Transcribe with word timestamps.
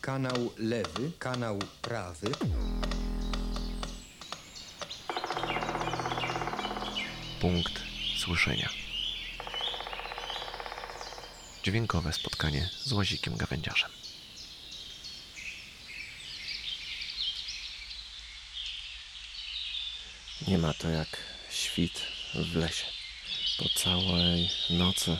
kanał 0.00 0.52
lewy, 0.58 1.12
kanał 1.18 1.58
prawy. 1.82 2.30
Punkt 7.40 7.82
słyszenia. 8.18 8.68
Dźwiękowe 11.62 12.12
spotkanie 12.12 12.70
z 12.84 12.92
łazikiem 12.92 13.36
gawędziarzem. 13.36 13.90
Nie 20.48 20.58
ma 20.58 20.74
to 20.74 20.88
jak 20.88 21.16
świt 21.50 22.02
w 22.34 22.56
lesie. 22.56 22.86
Po 23.58 23.68
całej 23.68 24.50
nocy 24.70 25.18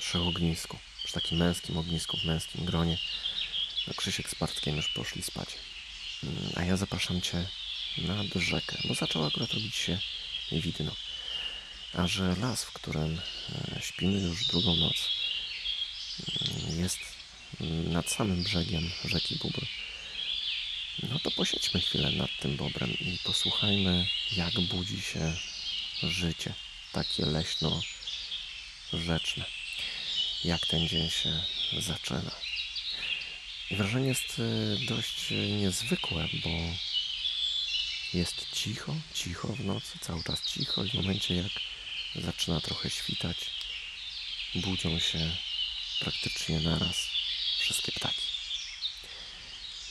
przy 0.00 0.20
ognisku, 0.20 0.78
przy 1.04 1.12
takim 1.12 1.38
męskim 1.38 1.78
ognisku, 1.78 2.16
w 2.16 2.24
męskim 2.24 2.64
gronie. 2.64 2.98
No 3.88 3.94
Krzysiek 3.94 4.30
z 4.30 4.34
Bartkiem 4.34 4.76
już 4.76 4.88
poszli 4.88 5.22
spać. 5.22 5.48
Mm, 6.24 6.52
A 6.56 6.64
ja 6.64 6.76
zapraszam 6.76 7.20
Cię 7.20 7.46
nad 7.98 8.26
rzekę, 8.36 8.78
bo 8.84 8.94
zaczęło 8.94 9.26
akurat 9.26 9.52
robić 9.52 9.76
się 9.76 9.98
widno. 10.52 10.96
A 11.92 12.06
że 12.06 12.36
las, 12.36 12.64
w 12.64 12.72
którym 12.72 13.20
e, 13.76 13.82
śpimy 13.82 14.20
już 14.20 14.46
drugą 14.46 14.76
noc, 14.76 15.10
mm, 16.40 16.80
jest 16.80 16.98
nad 17.90 18.10
samym 18.10 18.42
brzegiem 18.42 18.90
rzeki 19.04 19.36
Bóbr, 19.36 19.66
no 21.02 21.18
to 21.18 21.30
posiedźmy 21.30 21.80
chwilę 21.80 22.10
nad 22.10 22.30
tym 22.40 22.56
bobrem 22.56 22.90
i 22.90 23.18
posłuchajmy, 23.24 24.06
jak 24.36 24.60
budzi 24.60 25.02
się 25.02 25.36
życie, 26.02 26.54
takie 26.92 27.26
leśno-rzeczne. 27.26 29.44
Jak 30.44 30.66
ten 30.66 30.88
dzień 30.88 31.10
się 31.10 31.42
zaczyna. 31.78 32.47
I 33.70 33.76
wrażenie 33.76 34.08
jest 34.08 34.38
y, 34.38 34.78
dość 34.86 35.32
y, 35.32 35.34
niezwykłe, 35.34 36.28
bo 36.44 36.50
jest 38.14 38.46
cicho, 38.52 38.94
cicho 39.14 39.48
w 39.48 39.64
nocy, 39.64 39.98
cały 40.00 40.24
czas 40.24 40.46
cicho 40.46 40.84
i 40.84 40.90
w 40.90 40.94
momencie 40.94 41.34
jak 41.34 41.52
zaczyna 42.14 42.60
trochę 42.60 42.90
świtać, 42.90 43.36
budzą 44.54 44.98
się 44.98 45.30
praktycznie 46.00 46.60
naraz 46.60 46.96
wszystkie 47.58 47.92
ptaki. 47.92 48.22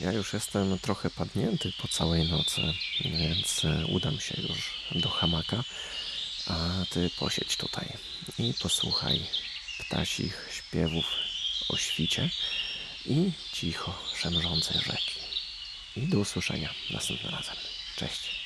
Ja 0.02 0.12
już 0.12 0.34
jestem 0.34 0.80
trochę 0.80 1.10
padnięty 1.10 1.72
po 1.82 1.88
całej 1.88 2.30
nocy, 2.30 2.62
więc 3.02 3.64
y, 3.64 3.86
udam 3.88 4.20
się 4.20 4.42
już 4.42 4.74
do 4.92 5.10
hamaka, 5.10 5.64
a 6.48 6.86
ty 6.90 7.10
posiedź 7.20 7.58
tutaj 7.58 7.88
i 8.40 8.54
posłuchaj 8.54 9.28
ptasich 9.80 10.50
śpiewów 10.52 11.06
o 11.70 11.78
świcie 11.78 12.30
i 13.08 13.32
cicho 13.54 13.94
szemrzącej 14.16 14.82
rzeki. 14.82 15.20
I 15.96 16.08
do 16.08 16.20
usłyszenia 16.20 16.70
następnym 16.94 17.32
razem. 17.32 17.56
Cześć. 17.96 18.37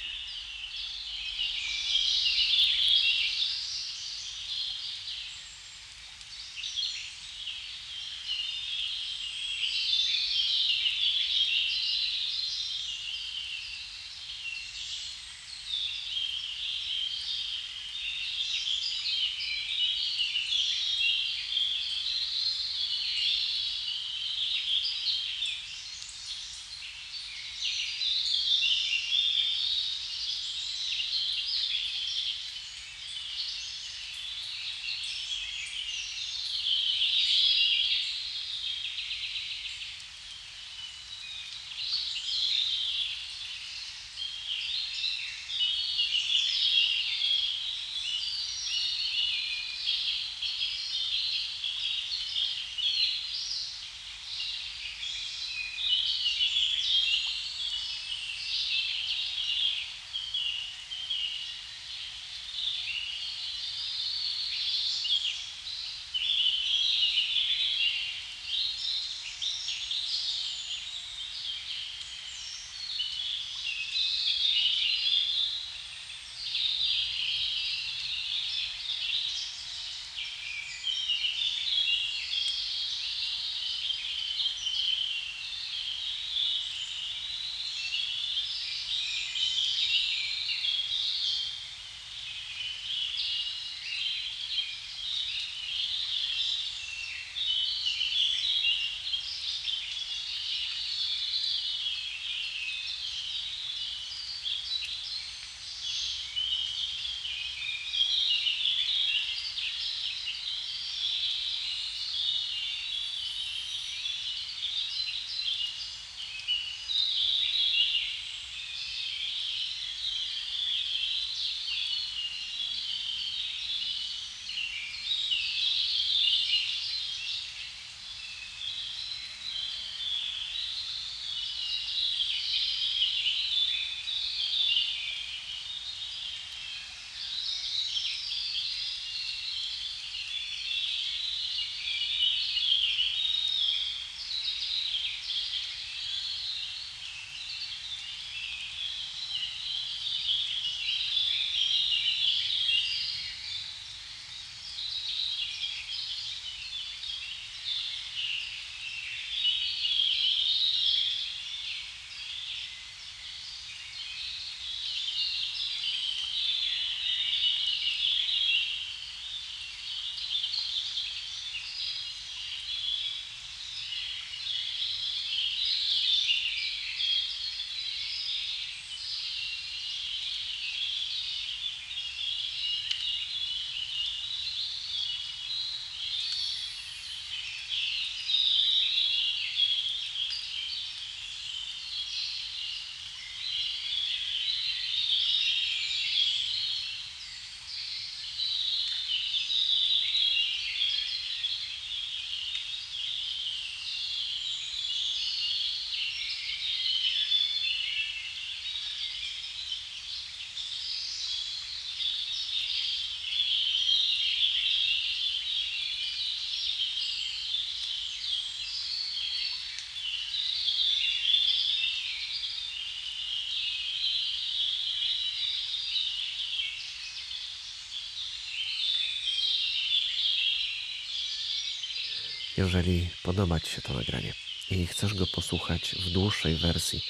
Jeżeli 232.62 233.10
podoba 233.24 233.60
Ci 233.60 233.70
się 233.70 233.82
to 233.82 233.94
nagranie 233.94 234.34
i 234.72 234.88
chcesz 234.88 235.14
go 235.14 235.28
posłuchać 235.28 235.96
w 236.06 236.14
dłuższej 236.14 236.56
wersji 236.56 237.02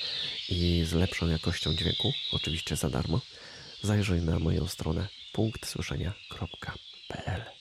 i 0.50 0.84
z 0.86 0.94
lepszą 0.94 1.28
jakością 1.28 1.74
dźwięku, 1.74 2.14
oczywiście 2.34 2.76
za 2.76 2.90
darmo, 2.90 3.22
zajrzyj 3.82 4.22
na 4.22 4.40
moją 4.40 4.68
stronę 4.68 5.08
punktsłyszenia.pl. 5.34 7.61